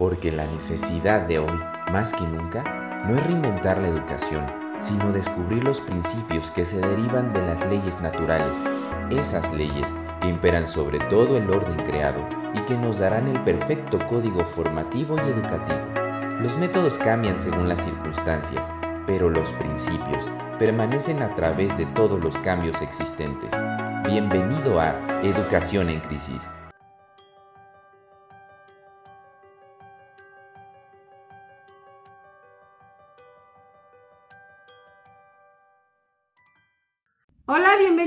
porque 0.00 0.32
la 0.32 0.46
necesidad 0.46 1.28
de 1.28 1.40
hoy, 1.40 1.60
más 1.92 2.14
que 2.14 2.26
nunca, 2.26 3.04
no 3.06 3.14
es 3.14 3.26
reinventar 3.26 3.76
la 3.76 3.88
educación, 3.88 4.46
sino 4.80 5.12
descubrir 5.12 5.62
los 5.62 5.82
principios 5.82 6.50
que 6.50 6.64
se 6.64 6.80
derivan 6.80 7.34
de 7.34 7.42
las 7.42 7.60
leyes 7.66 8.00
naturales, 8.00 8.56
esas 9.10 9.52
leyes 9.52 9.94
que 10.22 10.28
imperan 10.28 10.66
sobre 10.66 11.00
todo 11.10 11.36
el 11.36 11.50
orden 11.50 11.76
creado 11.84 12.26
y 12.54 12.60
que 12.60 12.78
nos 12.78 13.00
darán 13.00 13.28
el 13.28 13.44
perfecto 13.44 13.98
código 14.06 14.42
formativo 14.42 15.16
y 15.16 15.30
educativo. 15.32 16.40
Los 16.40 16.56
métodos 16.56 16.96
cambian 16.96 17.38
según 17.38 17.68
las 17.68 17.84
circunstancias, 17.84 18.70
pero 19.06 19.28
los 19.28 19.52
principios 19.52 20.24
permanecen 20.58 21.22
a 21.22 21.34
través 21.34 21.76
de 21.76 21.84
todos 21.84 22.18
los 22.18 22.38
cambios 22.38 22.80
existentes. 22.80 23.50
Bienvenido 24.06 24.80
a 24.80 25.20
Educación 25.22 25.90
en 25.90 26.00
Crisis 26.00 26.48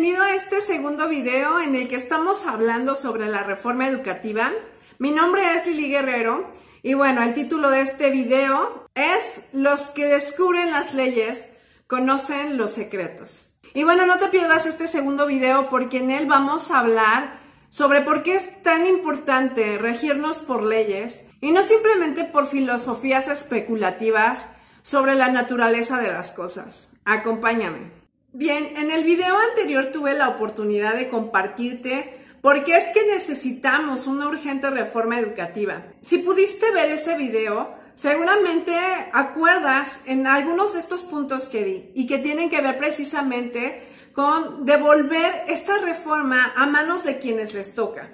bienvenido 0.03 0.25
a 0.25 0.35
este 0.35 0.59
segundo 0.59 1.07
video 1.07 1.61
en 1.61 1.75
el 1.75 1.87
que 1.87 1.95
estamos 1.95 2.45
hablando 2.45 2.97
sobre 2.97 3.27
la 3.27 3.43
reforma 3.43 3.87
educativa. 3.87 4.51
Mi 4.99 5.11
nombre 5.11 5.41
es 5.55 5.65
Lili 5.65 5.87
Guerrero 5.87 6.51
y 6.81 6.93
bueno, 6.93 7.23
el 7.23 7.33
título 7.33 7.69
de 7.69 7.79
este 7.79 8.09
video 8.09 8.85
es 8.95 9.43
Los 9.53 9.91
que 9.91 10.07
descubren 10.07 10.71
las 10.71 10.93
leyes 10.93 11.47
conocen 11.87 12.57
los 12.57 12.71
secretos. 12.71 13.53
Y 13.73 13.85
bueno, 13.85 14.05
no 14.05 14.17
te 14.17 14.27
pierdas 14.27 14.65
este 14.65 14.87
segundo 14.87 15.25
video 15.25 15.69
porque 15.69 15.99
en 15.99 16.11
él 16.11 16.25
vamos 16.25 16.71
a 16.71 16.79
hablar 16.79 17.39
sobre 17.69 18.01
por 18.01 18.23
qué 18.23 18.35
es 18.35 18.61
tan 18.61 18.85
importante 18.85 19.77
regirnos 19.77 20.41
por 20.41 20.63
leyes 20.63 21.27
y 21.39 21.51
no 21.51 21.63
simplemente 21.63 22.25
por 22.25 22.45
filosofías 22.45 23.29
especulativas 23.29 24.49
sobre 24.81 25.15
la 25.15 25.29
naturaleza 25.29 26.01
de 26.01 26.11
las 26.11 26.33
cosas. 26.33 26.91
Acompáñame. 27.05 28.02
Bien, 28.35 28.73
en 28.77 28.89
el 28.89 29.03
video 29.03 29.37
anterior 29.51 29.91
tuve 29.93 30.15
la 30.15 30.29
oportunidad 30.29 30.95
de 30.95 31.07
compartirte 31.07 32.17
por 32.41 32.63
qué 32.63 32.77
es 32.77 32.85
que 32.85 33.05
necesitamos 33.05 34.07
una 34.07 34.27
urgente 34.27 34.71
reforma 34.71 35.19
educativa. 35.19 35.85
Si 36.01 36.17
pudiste 36.17 36.71
ver 36.71 36.89
ese 36.89 37.15
video, 37.15 37.75
seguramente 37.93 38.73
acuerdas 39.13 40.01
en 40.07 40.25
algunos 40.25 40.73
de 40.73 40.79
estos 40.79 41.03
puntos 41.03 41.47
que 41.47 41.63
di 41.63 41.91
y 41.93 42.07
que 42.07 42.17
tienen 42.17 42.49
que 42.49 42.61
ver 42.61 42.79
precisamente 42.79 43.83
con 44.13 44.65
devolver 44.65 45.43
esta 45.47 45.77
reforma 45.77 46.53
a 46.55 46.65
manos 46.65 47.03
de 47.03 47.19
quienes 47.19 47.53
les 47.53 47.75
toca. 47.75 48.09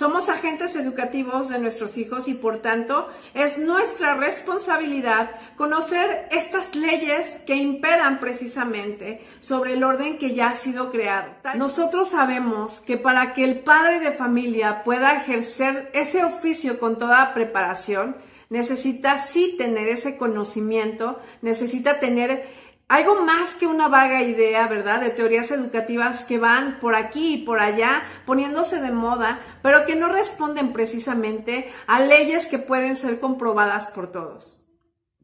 Somos 0.00 0.30
agentes 0.30 0.76
educativos 0.76 1.50
de 1.50 1.58
nuestros 1.58 1.98
hijos 1.98 2.26
y 2.26 2.32
por 2.32 2.56
tanto 2.56 3.06
es 3.34 3.58
nuestra 3.58 4.14
responsabilidad 4.14 5.30
conocer 5.56 6.26
estas 6.30 6.74
leyes 6.74 7.42
que 7.46 7.56
impedan 7.56 8.18
precisamente 8.18 9.20
sobre 9.40 9.74
el 9.74 9.84
orden 9.84 10.16
que 10.16 10.34
ya 10.34 10.48
ha 10.48 10.54
sido 10.54 10.90
creado. 10.90 11.32
Nosotros 11.54 12.08
sabemos 12.08 12.80
que 12.80 12.96
para 12.96 13.34
que 13.34 13.44
el 13.44 13.58
padre 13.58 14.00
de 14.00 14.10
familia 14.10 14.84
pueda 14.84 15.12
ejercer 15.12 15.90
ese 15.92 16.24
oficio 16.24 16.78
con 16.78 16.96
toda 16.96 17.34
preparación, 17.34 18.16
necesita 18.48 19.18
sí 19.18 19.54
tener 19.58 19.88
ese 19.88 20.16
conocimiento, 20.16 21.18
necesita 21.42 22.00
tener 22.00 22.48
algo 22.90 23.22
más 23.22 23.54
que 23.54 23.68
una 23.68 23.86
vaga 23.86 24.20
idea, 24.20 24.66
¿verdad? 24.66 25.00
De 25.00 25.10
teorías 25.10 25.52
educativas 25.52 26.24
que 26.24 26.38
van 26.38 26.80
por 26.80 26.96
aquí 26.96 27.34
y 27.34 27.44
por 27.44 27.60
allá 27.60 28.02
poniéndose 28.26 28.80
de 28.80 28.90
moda, 28.90 29.38
pero 29.62 29.86
que 29.86 29.94
no 29.94 30.08
responden 30.08 30.72
precisamente 30.72 31.72
a 31.86 32.00
leyes 32.00 32.48
que 32.48 32.58
pueden 32.58 32.96
ser 32.96 33.20
comprobadas 33.20 33.92
por 33.92 34.08
todos. 34.08 34.64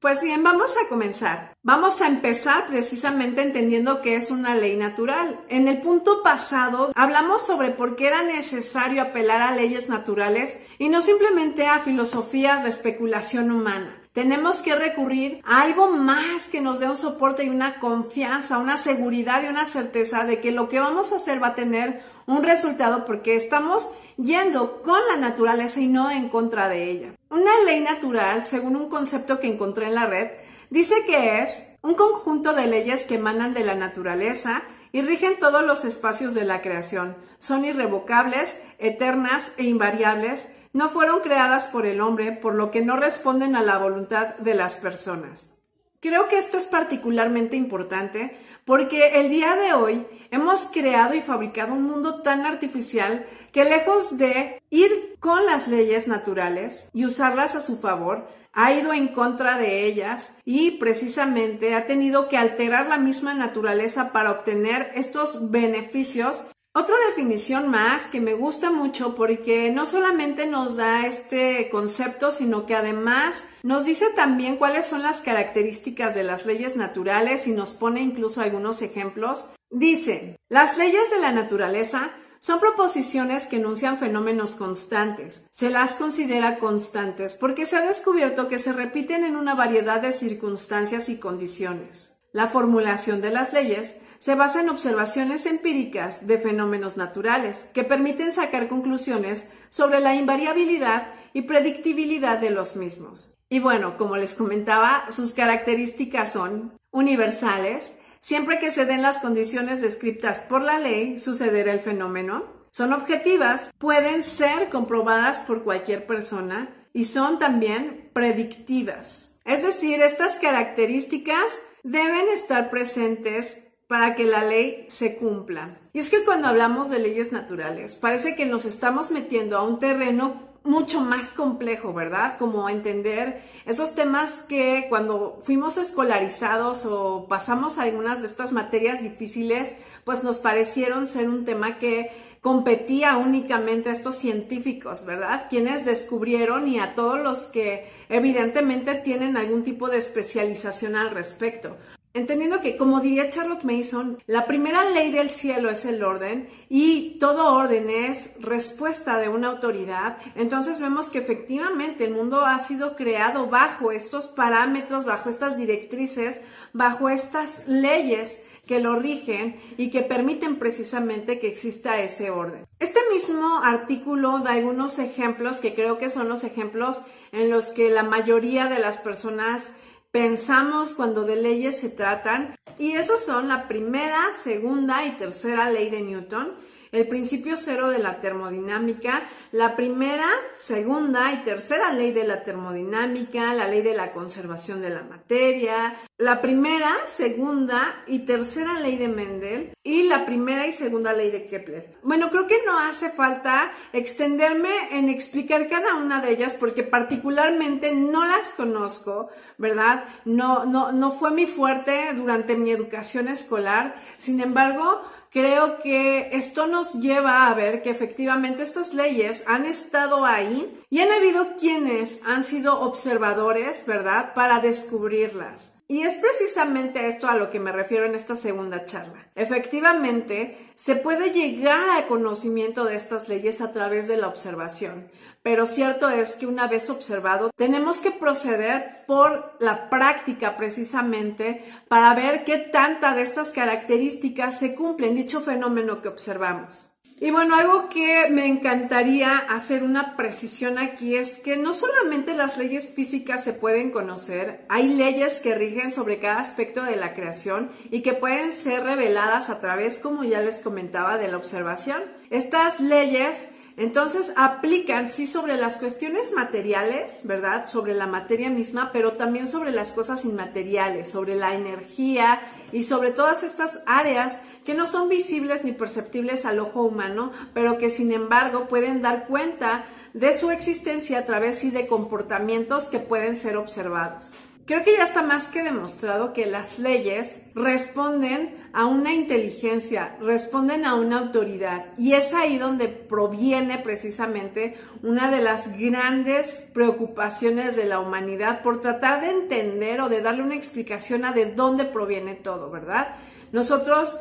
Pues 0.00 0.20
bien, 0.20 0.44
vamos 0.44 0.76
a 0.76 0.88
comenzar. 0.88 1.54
Vamos 1.64 2.02
a 2.02 2.06
empezar 2.06 2.66
precisamente 2.66 3.42
entendiendo 3.42 4.00
que 4.00 4.14
es 4.14 4.30
una 4.30 4.54
ley 4.54 4.76
natural. 4.76 5.40
En 5.48 5.66
el 5.66 5.80
punto 5.80 6.22
pasado 6.22 6.92
hablamos 6.94 7.44
sobre 7.44 7.70
por 7.70 7.96
qué 7.96 8.06
era 8.06 8.22
necesario 8.22 9.02
apelar 9.02 9.42
a 9.42 9.50
leyes 9.50 9.88
naturales 9.88 10.60
y 10.78 10.88
no 10.88 11.00
simplemente 11.00 11.66
a 11.66 11.80
filosofías 11.80 12.62
de 12.62 12.68
especulación 12.68 13.50
humana. 13.50 13.98
Tenemos 14.16 14.62
que 14.62 14.74
recurrir 14.74 15.42
a 15.44 15.60
algo 15.60 15.90
más 15.90 16.46
que 16.46 16.62
nos 16.62 16.80
dé 16.80 16.88
un 16.88 16.96
soporte 16.96 17.44
y 17.44 17.50
una 17.50 17.78
confianza, 17.78 18.56
una 18.56 18.78
seguridad 18.78 19.42
y 19.44 19.48
una 19.48 19.66
certeza 19.66 20.24
de 20.24 20.40
que 20.40 20.52
lo 20.52 20.70
que 20.70 20.80
vamos 20.80 21.12
a 21.12 21.16
hacer 21.16 21.42
va 21.42 21.48
a 21.48 21.54
tener 21.54 22.00
un 22.24 22.42
resultado 22.42 23.04
porque 23.04 23.36
estamos 23.36 23.90
yendo 24.16 24.80
con 24.80 24.98
la 25.10 25.18
naturaleza 25.18 25.80
y 25.80 25.88
no 25.88 26.10
en 26.10 26.30
contra 26.30 26.70
de 26.70 26.90
ella. 26.90 27.08
Una 27.28 27.50
ley 27.66 27.80
natural, 27.80 28.46
según 28.46 28.76
un 28.76 28.88
concepto 28.88 29.38
que 29.38 29.48
encontré 29.48 29.84
en 29.84 29.96
la 29.96 30.06
red, 30.06 30.30
dice 30.70 30.94
que 31.06 31.42
es 31.42 31.72
un 31.82 31.92
conjunto 31.92 32.54
de 32.54 32.68
leyes 32.68 33.04
que 33.04 33.16
emanan 33.16 33.52
de 33.52 33.64
la 33.64 33.74
naturaleza 33.74 34.62
y 34.92 35.02
rigen 35.02 35.38
todos 35.38 35.62
los 35.62 35.84
espacios 35.84 36.32
de 36.32 36.46
la 36.46 36.62
creación. 36.62 37.18
Son 37.38 37.66
irrevocables, 37.66 38.62
eternas 38.78 39.52
e 39.58 39.64
invariables 39.64 40.52
no 40.76 40.90
fueron 40.90 41.20
creadas 41.20 41.68
por 41.68 41.86
el 41.86 42.02
hombre, 42.02 42.32
por 42.32 42.54
lo 42.54 42.70
que 42.70 42.82
no 42.82 42.96
responden 42.96 43.56
a 43.56 43.62
la 43.62 43.78
voluntad 43.78 44.36
de 44.36 44.52
las 44.52 44.76
personas. 44.76 45.54
Creo 46.00 46.28
que 46.28 46.36
esto 46.36 46.58
es 46.58 46.66
particularmente 46.66 47.56
importante 47.56 48.36
porque 48.66 49.20
el 49.20 49.30
día 49.30 49.56
de 49.56 49.72
hoy 49.72 50.06
hemos 50.30 50.66
creado 50.66 51.14
y 51.14 51.22
fabricado 51.22 51.72
un 51.72 51.84
mundo 51.84 52.20
tan 52.20 52.44
artificial 52.44 53.24
que 53.52 53.64
lejos 53.64 54.18
de 54.18 54.62
ir 54.68 55.16
con 55.18 55.46
las 55.46 55.66
leyes 55.66 56.08
naturales 56.08 56.90
y 56.92 57.06
usarlas 57.06 57.56
a 57.56 57.62
su 57.62 57.78
favor, 57.78 58.28
ha 58.52 58.72
ido 58.72 58.92
en 58.92 59.08
contra 59.08 59.56
de 59.56 59.86
ellas 59.86 60.34
y 60.44 60.72
precisamente 60.72 61.74
ha 61.74 61.86
tenido 61.86 62.28
que 62.28 62.36
alterar 62.36 62.86
la 62.86 62.98
misma 62.98 63.32
naturaleza 63.32 64.12
para 64.12 64.30
obtener 64.30 64.90
estos 64.94 65.50
beneficios 65.50 66.44
otra 66.78 66.94
definición 67.08 67.68
más 67.68 68.04
que 68.08 68.20
me 68.20 68.34
gusta 68.34 68.70
mucho 68.70 69.14
porque 69.14 69.70
no 69.70 69.86
solamente 69.86 70.46
nos 70.46 70.76
da 70.76 71.06
este 71.06 71.70
concepto, 71.70 72.30
sino 72.30 72.66
que 72.66 72.74
además 72.74 73.46
nos 73.62 73.86
dice 73.86 74.10
también 74.14 74.58
cuáles 74.58 74.86
son 74.86 75.02
las 75.02 75.22
características 75.22 76.14
de 76.14 76.22
las 76.22 76.44
leyes 76.44 76.76
naturales 76.76 77.46
y 77.46 77.52
nos 77.52 77.70
pone 77.70 78.02
incluso 78.02 78.42
algunos 78.42 78.82
ejemplos. 78.82 79.48
Dice, 79.70 80.38
las 80.50 80.76
leyes 80.76 81.10
de 81.10 81.18
la 81.18 81.32
naturaleza 81.32 82.10
son 82.40 82.60
proposiciones 82.60 83.46
que 83.46 83.56
enuncian 83.56 83.96
fenómenos 83.96 84.54
constantes. 84.54 85.46
Se 85.50 85.70
las 85.70 85.96
considera 85.96 86.58
constantes 86.58 87.36
porque 87.36 87.64
se 87.64 87.76
ha 87.76 87.86
descubierto 87.86 88.48
que 88.48 88.58
se 88.58 88.74
repiten 88.74 89.24
en 89.24 89.36
una 89.36 89.54
variedad 89.54 90.02
de 90.02 90.12
circunstancias 90.12 91.08
y 91.08 91.16
condiciones. 91.16 92.15
La 92.36 92.48
formulación 92.48 93.22
de 93.22 93.30
las 93.30 93.54
leyes 93.54 93.96
se 94.18 94.34
basa 94.34 94.60
en 94.60 94.68
observaciones 94.68 95.46
empíricas 95.46 96.26
de 96.26 96.36
fenómenos 96.36 96.98
naturales 96.98 97.70
que 97.72 97.82
permiten 97.82 98.30
sacar 98.30 98.68
conclusiones 98.68 99.48
sobre 99.70 100.00
la 100.00 100.14
invariabilidad 100.14 101.14
y 101.32 101.42
predictibilidad 101.42 102.36
de 102.36 102.50
los 102.50 102.76
mismos. 102.76 103.32
Y 103.48 103.60
bueno, 103.60 103.96
como 103.96 104.18
les 104.18 104.34
comentaba, 104.34 105.06
sus 105.10 105.32
características 105.32 106.34
son 106.34 106.76
universales, 106.90 108.00
siempre 108.20 108.58
que 108.58 108.70
se 108.70 108.84
den 108.84 109.00
las 109.00 109.18
condiciones 109.20 109.80
descritas 109.80 110.40
por 110.40 110.60
la 110.60 110.78
ley, 110.78 111.18
sucederá 111.18 111.72
el 111.72 111.80
fenómeno. 111.80 112.44
Son 112.70 112.92
objetivas, 112.92 113.70
pueden 113.78 114.22
ser 114.22 114.68
comprobadas 114.68 115.38
por 115.38 115.62
cualquier 115.62 116.06
persona 116.06 116.86
y 116.92 117.04
son 117.04 117.38
también 117.38 118.10
predictivas. 118.12 119.36
Es 119.46 119.62
decir, 119.62 120.02
estas 120.02 120.38
características 120.38 121.60
deben 121.86 122.28
estar 122.34 122.68
presentes 122.68 123.68
para 123.86 124.16
que 124.16 124.24
la 124.24 124.42
ley 124.42 124.84
se 124.88 125.16
cumpla. 125.16 125.78
Y 125.92 126.00
es 126.00 126.10
que 126.10 126.24
cuando 126.24 126.48
hablamos 126.48 126.90
de 126.90 126.98
leyes 126.98 127.30
naturales, 127.30 127.96
parece 127.96 128.34
que 128.34 128.44
nos 128.44 128.64
estamos 128.64 129.12
metiendo 129.12 129.56
a 129.56 129.62
un 129.62 129.78
terreno 129.78 130.44
mucho 130.64 131.00
más 131.00 131.30
complejo, 131.30 131.94
¿verdad? 131.94 132.38
Como 132.38 132.68
entender 132.68 133.40
esos 133.66 133.94
temas 133.94 134.40
que 134.40 134.86
cuando 134.88 135.38
fuimos 135.40 135.78
escolarizados 135.78 136.86
o 136.86 137.28
pasamos 137.28 137.78
algunas 137.78 138.20
de 138.20 138.26
estas 138.26 138.50
materias 138.50 139.00
difíciles, 139.00 139.76
pues 140.02 140.24
nos 140.24 140.38
parecieron 140.38 141.06
ser 141.06 141.28
un 141.28 141.44
tema 141.44 141.78
que 141.78 142.10
competía 142.40 143.16
únicamente 143.16 143.90
a 143.90 143.92
estos 143.92 144.16
científicos, 144.16 145.04
¿verdad? 145.06 145.46
Quienes 145.50 145.84
descubrieron 145.84 146.68
y 146.68 146.78
a 146.78 146.94
todos 146.94 147.20
los 147.20 147.46
que 147.46 147.86
evidentemente 148.08 148.94
tienen 148.94 149.36
algún 149.36 149.64
tipo 149.64 149.88
de 149.88 149.98
especialización 149.98 150.96
al 150.96 151.10
respecto. 151.10 151.76
Entendiendo 152.16 152.62
que, 152.62 152.78
como 152.78 153.00
diría 153.00 153.28
Charlotte 153.28 153.64
Mason, 153.64 154.16
la 154.26 154.46
primera 154.46 154.88
ley 154.88 155.12
del 155.12 155.28
cielo 155.28 155.68
es 155.68 155.84
el 155.84 156.02
orden 156.02 156.48
y 156.70 157.18
todo 157.20 157.54
orden 157.54 157.90
es 157.90 158.40
respuesta 158.40 159.18
de 159.18 159.28
una 159.28 159.48
autoridad, 159.48 160.16
entonces 160.34 160.80
vemos 160.80 161.10
que 161.10 161.18
efectivamente 161.18 162.06
el 162.06 162.14
mundo 162.14 162.46
ha 162.46 162.58
sido 162.58 162.96
creado 162.96 163.48
bajo 163.48 163.92
estos 163.92 164.28
parámetros, 164.28 165.04
bajo 165.04 165.28
estas 165.28 165.58
directrices, 165.58 166.40
bajo 166.72 167.10
estas 167.10 167.68
leyes 167.68 168.40
que 168.66 168.80
lo 168.80 168.96
rigen 168.96 169.60
y 169.76 169.90
que 169.90 170.00
permiten 170.00 170.56
precisamente 170.56 171.38
que 171.38 171.48
exista 171.48 172.00
ese 172.00 172.30
orden. 172.30 172.66
Este 172.80 173.00
mismo 173.12 173.60
artículo 173.62 174.38
da 174.38 174.52
algunos 174.52 174.98
ejemplos 174.98 175.58
que 175.58 175.74
creo 175.74 175.98
que 175.98 176.08
son 176.08 176.30
los 176.30 176.44
ejemplos 176.44 177.02
en 177.32 177.50
los 177.50 177.72
que 177.72 177.90
la 177.90 178.04
mayoría 178.04 178.68
de 178.68 178.78
las 178.78 178.96
personas 178.96 179.72
pensamos 180.10 180.94
cuando 180.94 181.24
de 181.24 181.36
leyes 181.36 181.80
se 181.80 181.88
tratan. 181.88 182.54
Y 182.78 182.92
esos 182.92 183.24
son 183.24 183.48
la 183.48 183.68
primera, 183.68 184.34
segunda 184.34 185.04
y 185.06 185.12
tercera 185.12 185.70
ley 185.70 185.90
de 185.90 186.02
Newton 186.02 186.66
el 186.96 187.08
principio 187.08 187.56
cero 187.56 187.90
de 187.90 187.98
la 187.98 188.20
termodinámica, 188.20 189.22
la 189.52 189.76
primera, 189.76 190.28
segunda 190.52 191.32
y 191.32 191.36
tercera 191.44 191.92
ley 191.92 192.12
de 192.12 192.24
la 192.24 192.42
termodinámica, 192.42 193.54
la 193.54 193.68
ley 193.68 193.82
de 193.82 193.94
la 193.94 194.12
conservación 194.12 194.82
de 194.82 194.90
la 194.90 195.02
materia, 195.02 195.96
la 196.18 196.40
primera, 196.40 196.90
segunda 197.04 198.02
y 198.06 198.20
tercera 198.20 198.80
ley 198.80 198.96
de 198.96 199.08
Mendel 199.08 199.72
y 199.82 200.04
la 200.04 200.26
primera 200.26 200.66
y 200.66 200.72
segunda 200.72 201.12
ley 201.12 201.30
de 201.30 201.46
Kepler. 201.46 201.96
Bueno, 202.02 202.30
creo 202.30 202.46
que 202.46 202.62
no 202.66 202.78
hace 202.78 203.10
falta 203.10 203.72
extenderme 203.92 204.70
en 204.92 205.08
explicar 205.08 205.68
cada 205.68 205.94
una 205.94 206.20
de 206.20 206.30
ellas 206.30 206.54
porque 206.54 206.82
particularmente 206.82 207.94
no 207.94 208.24
las 208.24 208.52
conozco, 208.52 209.28
¿verdad? 209.58 210.04
No, 210.24 210.64
no, 210.64 210.92
no 210.92 211.10
fue 211.10 211.30
mi 211.30 211.46
fuerte 211.46 212.12
durante 212.14 212.56
mi 212.56 212.70
educación 212.70 213.28
escolar. 213.28 213.94
Sin 214.18 214.40
embargo, 214.40 215.02
creo 215.30 215.78
que 215.80 216.30
esto 216.32 216.66
nos 216.66 216.94
lleva 216.94 217.48
a 217.48 217.54
ver 217.54 217.82
que 217.82 217.90
efectivamente 217.90 218.62
estas 218.62 218.94
leyes 218.94 219.44
han 219.46 219.64
estado 219.64 220.24
ahí 220.24 220.80
y 220.90 221.00
han 221.00 221.10
habido 221.12 221.56
quienes 221.56 222.22
han 222.24 222.44
sido 222.44 222.80
observadores, 222.80 223.84
¿verdad?, 223.86 224.34
para 224.34 224.60
descubrirlas. 224.60 225.82
Y 225.88 226.02
es 226.02 226.14
precisamente 226.14 227.06
esto 227.06 227.28
a 227.28 227.36
lo 227.36 227.48
que 227.48 227.60
me 227.60 227.70
refiero 227.70 228.06
en 228.06 228.16
esta 228.16 228.34
segunda 228.34 228.84
charla. 228.84 229.30
Efectivamente, 229.36 230.58
se 230.74 230.96
puede 230.96 231.30
llegar 231.30 231.88
al 231.90 232.06
conocimiento 232.06 232.84
de 232.84 232.96
estas 232.96 233.28
leyes 233.28 233.60
a 233.60 233.72
través 233.72 234.08
de 234.08 234.16
la 234.16 234.26
observación, 234.26 235.08
pero 235.46 235.64
cierto 235.64 236.08
es 236.08 236.34
que 236.34 236.48
una 236.48 236.66
vez 236.66 236.90
observado, 236.90 237.52
tenemos 237.54 238.00
que 238.00 238.10
proceder 238.10 239.04
por 239.06 239.56
la 239.60 239.88
práctica 239.88 240.56
precisamente 240.56 241.64
para 241.86 242.12
ver 242.14 242.42
qué 242.42 242.58
tanta 242.58 243.14
de 243.14 243.22
estas 243.22 243.50
características 243.50 244.58
se 244.58 244.74
cumplen 244.74 245.14
dicho 245.14 245.40
fenómeno 245.40 246.02
que 246.02 246.08
observamos. 246.08 246.94
Y 247.20 247.30
bueno, 247.30 247.54
algo 247.54 247.88
que 247.88 248.26
me 248.28 248.46
encantaría 248.46 249.38
hacer 249.38 249.84
una 249.84 250.16
precisión 250.16 250.78
aquí 250.78 251.14
es 251.14 251.36
que 251.36 251.56
no 251.56 251.74
solamente 251.74 252.34
las 252.34 252.58
leyes 252.58 252.88
físicas 252.88 253.44
se 253.44 253.52
pueden 253.52 253.92
conocer, 253.92 254.66
hay 254.68 254.94
leyes 254.94 255.38
que 255.38 255.54
rigen 255.54 255.92
sobre 255.92 256.18
cada 256.18 256.40
aspecto 256.40 256.82
de 256.82 256.96
la 256.96 257.14
creación 257.14 257.70
y 257.92 258.02
que 258.02 258.14
pueden 258.14 258.50
ser 258.50 258.82
reveladas 258.82 259.48
a 259.48 259.60
través, 259.60 260.00
como 260.00 260.24
ya 260.24 260.40
les 260.40 260.60
comentaba, 260.60 261.18
de 261.18 261.28
la 261.28 261.36
observación. 261.36 262.02
Estas 262.30 262.80
leyes 262.80 263.50
entonces 263.76 264.32
aplican, 264.36 265.10
sí, 265.10 265.26
sobre 265.26 265.58
las 265.58 265.76
cuestiones 265.76 266.32
materiales, 266.32 267.20
¿verdad? 267.24 267.68
Sobre 267.68 267.92
la 267.92 268.06
materia 268.06 268.48
misma, 268.48 268.90
pero 268.90 269.12
también 269.12 269.48
sobre 269.48 269.70
las 269.70 269.92
cosas 269.92 270.24
inmateriales, 270.24 271.10
sobre 271.10 271.34
la 271.34 271.54
energía 271.54 272.40
y 272.72 272.84
sobre 272.84 273.10
todas 273.10 273.42
estas 273.42 273.82
áreas 273.84 274.38
que 274.64 274.74
no 274.74 274.86
son 274.86 275.10
visibles 275.10 275.62
ni 275.64 275.72
perceptibles 275.72 276.46
al 276.46 276.58
ojo 276.58 276.84
humano, 276.84 277.32
pero 277.52 277.76
que 277.76 277.90
sin 277.90 278.12
embargo 278.12 278.66
pueden 278.66 279.02
dar 279.02 279.26
cuenta 279.26 279.84
de 280.14 280.32
su 280.32 280.50
existencia 280.50 281.18
a 281.18 281.26
través 281.26 281.58
sí, 281.58 281.70
de 281.70 281.86
comportamientos 281.86 282.88
que 282.88 282.98
pueden 282.98 283.36
ser 283.36 283.58
observados. 283.58 284.38
Creo 284.66 284.82
que 284.82 284.96
ya 284.96 285.04
está 285.04 285.22
más 285.22 285.48
que 285.48 285.62
demostrado 285.62 286.32
que 286.32 286.44
las 286.44 286.80
leyes 286.80 287.38
responden 287.54 288.68
a 288.72 288.86
una 288.86 289.14
inteligencia, 289.14 290.16
responden 290.20 290.84
a 290.84 290.96
una 290.96 291.20
autoridad. 291.20 291.86
Y 291.96 292.14
es 292.14 292.34
ahí 292.34 292.58
donde 292.58 292.88
proviene 292.88 293.78
precisamente 293.78 294.76
una 295.04 295.30
de 295.30 295.40
las 295.40 295.78
grandes 295.78 296.66
preocupaciones 296.74 297.76
de 297.76 297.84
la 297.84 298.00
humanidad 298.00 298.62
por 298.62 298.80
tratar 298.80 299.20
de 299.20 299.30
entender 299.30 300.00
o 300.00 300.08
de 300.08 300.20
darle 300.20 300.42
una 300.42 300.56
explicación 300.56 301.24
a 301.24 301.32
de 301.32 301.54
dónde 301.54 301.84
proviene 301.84 302.34
todo, 302.34 302.68
¿verdad? 302.68 303.14
Nosotros 303.52 304.18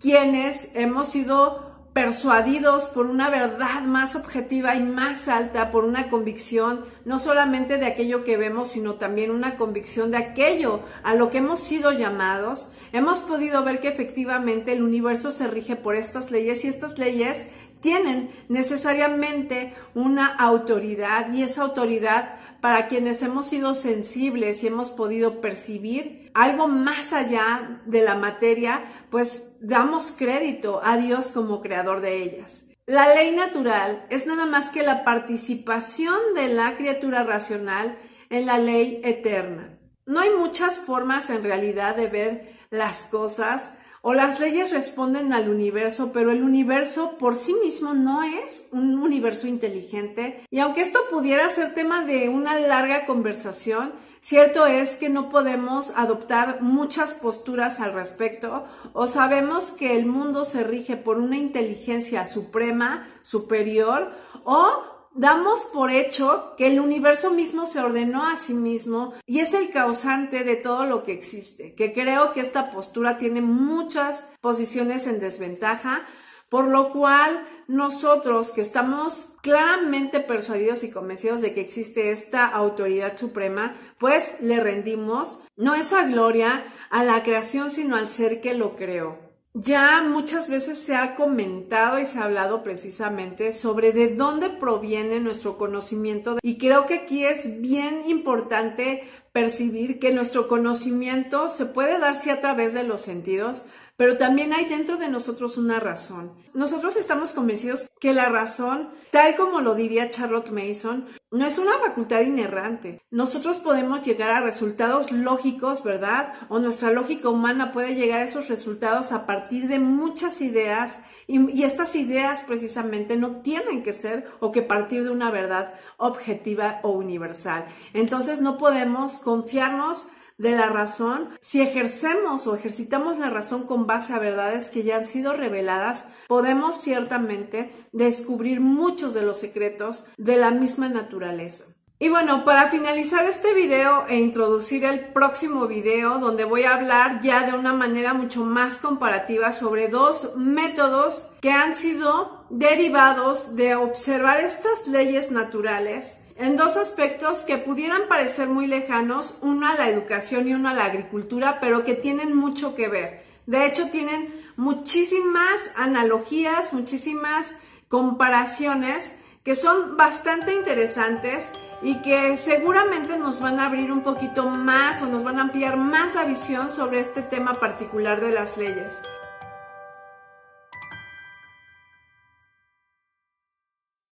quienes 0.00 0.70
hemos 0.76 1.08
sido 1.08 1.67
persuadidos 1.98 2.84
por 2.84 3.06
una 3.06 3.28
verdad 3.28 3.82
más 3.82 4.14
objetiva 4.14 4.76
y 4.76 4.80
más 4.84 5.26
alta, 5.26 5.72
por 5.72 5.84
una 5.84 6.08
convicción 6.08 6.84
no 7.04 7.18
solamente 7.18 7.76
de 7.76 7.86
aquello 7.86 8.22
que 8.22 8.36
vemos, 8.36 8.68
sino 8.68 8.94
también 8.94 9.32
una 9.32 9.56
convicción 9.56 10.12
de 10.12 10.18
aquello 10.18 10.82
a 11.02 11.16
lo 11.16 11.28
que 11.28 11.38
hemos 11.38 11.58
sido 11.58 11.90
llamados, 11.90 12.70
hemos 12.92 13.22
podido 13.22 13.64
ver 13.64 13.80
que 13.80 13.88
efectivamente 13.88 14.74
el 14.74 14.84
universo 14.84 15.32
se 15.32 15.48
rige 15.48 15.74
por 15.74 15.96
estas 15.96 16.30
leyes 16.30 16.64
y 16.64 16.68
estas 16.68 17.00
leyes 17.00 17.46
tienen 17.80 18.30
necesariamente 18.48 19.74
una 19.96 20.26
autoridad 20.26 21.32
y 21.32 21.42
esa 21.42 21.62
autoridad 21.62 22.36
para 22.60 22.88
quienes 22.88 23.22
hemos 23.22 23.46
sido 23.46 23.74
sensibles 23.74 24.62
y 24.62 24.66
hemos 24.66 24.90
podido 24.90 25.40
percibir 25.40 26.30
algo 26.34 26.68
más 26.68 27.12
allá 27.12 27.82
de 27.86 28.02
la 28.02 28.14
materia, 28.14 28.84
pues 29.10 29.56
damos 29.60 30.12
crédito 30.12 30.80
a 30.82 30.96
Dios 30.96 31.28
como 31.28 31.60
creador 31.60 32.00
de 32.00 32.22
ellas. 32.22 32.66
La 32.86 33.14
ley 33.14 33.34
natural 33.34 34.06
es 34.08 34.26
nada 34.26 34.46
más 34.46 34.70
que 34.70 34.82
la 34.82 35.04
participación 35.04 36.18
de 36.34 36.48
la 36.48 36.76
criatura 36.76 37.22
racional 37.22 37.98
en 38.30 38.46
la 38.46 38.58
ley 38.58 39.00
eterna. 39.04 39.78
No 40.06 40.20
hay 40.20 40.30
muchas 40.30 40.78
formas 40.78 41.28
en 41.28 41.44
realidad 41.44 41.96
de 41.96 42.06
ver 42.06 42.58
las 42.70 43.06
cosas 43.06 43.72
o 44.08 44.14
las 44.14 44.40
leyes 44.40 44.70
responden 44.70 45.34
al 45.34 45.50
universo, 45.50 46.12
pero 46.14 46.30
el 46.30 46.42
universo 46.42 47.18
por 47.18 47.36
sí 47.36 47.54
mismo 47.62 47.92
no 47.92 48.22
es 48.22 48.68
un 48.72 48.96
universo 48.96 49.46
inteligente. 49.46 50.42
Y 50.50 50.60
aunque 50.60 50.80
esto 50.80 50.98
pudiera 51.10 51.46
ser 51.50 51.74
tema 51.74 52.02
de 52.06 52.30
una 52.30 52.58
larga 52.58 53.04
conversación, 53.04 53.92
Cierto 54.20 54.66
es 54.66 54.96
que 54.96 55.08
no 55.08 55.28
podemos 55.28 55.92
adoptar 55.94 56.60
muchas 56.60 57.14
posturas 57.14 57.78
al 57.78 57.92
respecto 57.92 58.64
o 58.92 59.06
sabemos 59.06 59.70
que 59.70 59.96
el 59.96 60.06
mundo 60.06 60.44
se 60.44 60.64
rige 60.64 60.96
por 60.96 61.18
una 61.18 61.36
inteligencia 61.36 62.26
suprema, 62.26 63.08
superior 63.22 64.10
o 64.42 64.82
damos 65.18 65.64
por 65.64 65.90
hecho 65.90 66.54
que 66.56 66.68
el 66.68 66.78
universo 66.78 67.32
mismo 67.32 67.66
se 67.66 67.80
ordenó 67.80 68.24
a 68.24 68.36
sí 68.36 68.54
mismo 68.54 69.14
y 69.26 69.40
es 69.40 69.52
el 69.52 69.70
causante 69.70 70.44
de 70.44 70.54
todo 70.54 70.84
lo 70.84 71.02
que 71.02 71.12
existe, 71.12 71.74
que 71.74 71.92
creo 71.92 72.32
que 72.32 72.40
esta 72.40 72.70
postura 72.70 73.18
tiene 73.18 73.40
muchas 73.40 74.28
posiciones 74.40 75.08
en 75.08 75.18
desventaja, 75.18 76.06
por 76.48 76.68
lo 76.68 76.92
cual 76.92 77.44
nosotros 77.66 78.52
que 78.52 78.60
estamos 78.60 79.30
claramente 79.42 80.20
persuadidos 80.20 80.84
y 80.84 80.90
convencidos 80.90 81.42
de 81.42 81.52
que 81.52 81.60
existe 81.60 82.12
esta 82.12 82.46
autoridad 82.46 83.18
suprema, 83.18 83.74
pues 83.98 84.36
le 84.40 84.60
rendimos 84.60 85.40
no 85.56 85.74
esa 85.74 86.04
gloria 86.04 86.64
a 86.90 87.02
la 87.02 87.24
creación, 87.24 87.70
sino 87.70 87.96
al 87.96 88.08
ser 88.08 88.40
que 88.40 88.54
lo 88.54 88.76
creó. 88.76 89.27
Ya 89.60 90.04
muchas 90.08 90.48
veces 90.48 90.78
se 90.78 90.94
ha 90.94 91.16
comentado 91.16 91.98
y 91.98 92.06
se 92.06 92.20
ha 92.20 92.24
hablado 92.24 92.62
precisamente 92.62 93.52
sobre 93.52 93.90
de 93.90 94.14
dónde 94.14 94.50
proviene 94.50 95.18
nuestro 95.18 95.58
conocimiento 95.58 96.38
y 96.42 96.58
creo 96.58 96.86
que 96.86 96.94
aquí 96.94 97.24
es 97.24 97.60
bien 97.60 98.04
importante 98.08 99.02
percibir 99.32 99.98
que 99.98 100.12
nuestro 100.12 100.46
conocimiento 100.46 101.50
se 101.50 101.66
puede 101.66 101.98
dar 101.98 102.14
sí 102.14 102.30
a 102.30 102.40
través 102.40 102.72
de 102.72 102.84
los 102.84 103.00
sentidos, 103.00 103.64
pero 103.98 104.16
también 104.16 104.52
hay 104.52 104.66
dentro 104.66 104.96
de 104.96 105.08
nosotros 105.08 105.58
una 105.58 105.80
razón. 105.80 106.32
Nosotros 106.54 106.96
estamos 106.96 107.32
convencidos 107.32 107.90
que 107.98 108.14
la 108.14 108.28
razón, 108.28 108.90
tal 109.10 109.34
como 109.34 109.60
lo 109.60 109.74
diría 109.74 110.08
Charlotte 110.08 110.52
Mason, 110.52 111.04
no 111.32 111.44
es 111.44 111.58
una 111.58 111.72
facultad 111.84 112.20
inerrante. 112.20 113.02
Nosotros 113.10 113.58
podemos 113.58 114.06
llegar 114.06 114.30
a 114.30 114.40
resultados 114.40 115.10
lógicos, 115.10 115.82
¿verdad? 115.82 116.32
O 116.48 116.60
nuestra 116.60 116.92
lógica 116.92 117.28
humana 117.28 117.72
puede 117.72 117.96
llegar 117.96 118.20
a 118.20 118.24
esos 118.24 118.48
resultados 118.48 119.10
a 119.10 119.26
partir 119.26 119.66
de 119.66 119.80
muchas 119.80 120.42
ideas 120.42 121.00
y, 121.26 121.50
y 121.50 121.64
estas 121.64 121.96
ideas 121.96 122.42
precisamente 122.42 123.16
no 123.16 123.40
tienen 123.42 123.82
que 123.82 123.92
ser 123.92 124.30
o 124.38 124.52
que 124.52 124.62
partir 124.62 125.02
de 125.02 125.10
una 125.10 125.32
verdad 125.32 125.74
objetiva 125.96 126.78
o 126.84 126.90
universal. 126.90 127.66
Entonces 127.94 128.42
no 128.42 128.58
podemos 128.58 129.18
confiarnos 129.18 130.06
de 130.38 130.52
la 130.52 130.68
razón, 130.68 131.28
si 131.40 131.60
ejercemos 131.60 132.46
o 132.46 132.54
ejercitamos 132.54 133.18
la 133.18 133.28
razón 133.28 133.64
con 133.64 133.86
base 133.86 134.14
a 134.14 134.18
verdades 134.18 134.70
que 134.70 134.84
ya 134.84 134.96
han 134.96 135.04
sido 135.04 135.32
reveladas, 135.32 136.06
podemos 136.28 136.80
ciertamente 136.80 137.70
descubrir 137.92 138.60
muchos 138.60 139.14
de 139.14 139.22
los 139.22 139.38
secretos 139.38 140.06
de 140.16 140.36
la 140.36 140.52
misma 140.52 140.88
naturaleza. 140.88 141.64
Y 142.00 142.10
bueno, 142.10 142.44
para 142.44 142.68
finalizar 142.68 143.24
este 143.24 143.54
video 143.54 144.06
e 144.08 144.18
introducir 144.18 144.84
el 144.84 145.08
próximo 145.08 145.66
video 145.66 146.20
donde 146.20 146.44
voy 146.44 146.62
a 146.62 146.74
hablar 146.74 147.20
ya 147.22 147.42
de 147.42 147.58
una 147.58 147.72
manera 147.72 148.14
mucho 148.14 148.44
más 148.44 148.78
comparativa 148.78 149.50
sobre 149.50 149.88
dos 149.88 150.36
métodos 150.36 151.30
que 151.40 151.50
han 151.50 151.74
sido 151.74 152.44
derivados 152.50 153.56
de 153.56 153.74
observar 153.74 154.38
estas 154.38 154.86
leyes 154.86 155.32
naturales 155.32 156.20
en 156.36 156.56
dos 156.56 156.76
aspectos 156.76 157.40
que 157.40 157.58
pudieran 157.58 158.02
parecer 158.08 158.46
muy 158.46 158.68
lejanos, 158.68 159.38
uno 159.42 159.66
a 159.66 159.74
la 159.74 159.88
educación 159.88 160.46
y 160.46 160.54
uno 160.54 160.68
a 160.68 160.74
la 160.74 160.84
agricultura, 160.84 161.58
pero 161.60 161.84
que 161.84 161.94
tienen 161.94 162.36
mucho 162.36 162.76
que 162.76 162.86
ver. 162.86 163.24
De 163.46 163.66
hecho, 163.66 163.90
tienen 163.90 164.32
muchísimas 164.56 165.72
analogías, 165.74 166.72
muchísimas 166.72 167.56
comparaciones 167.88 169.14
que 169.42 169.56
son 169.56 169.96
bastante 169.96 170.54
interesantes 170.54 171.50
y 171.82 172.00
que 172.02 172.36
seguramente 172.36 173.18
nos 173.18 173.40
van 173.40 173.60
a 173.60 173.66
abrir 173.66 173.92
un 173.92 174.02
poquito 174.02 174.48
más 174.48 175.02
o 175.02 175.06
nos 175.06 175.22
van 175.22 175.38
a 175.38 175.42
ampliar 175.42 175.76
más 175.76 176.14
la 176.14 176.24
visión 176.24 176.70
sobre 176.70 177.00
este 177.00 177.22
tema 177.22 177.54
particular 177.54 178.20
de 178.20 178.32
las 178.32 178.56
leyes. 178.56 179.02